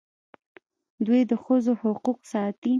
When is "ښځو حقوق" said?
1.43-2.19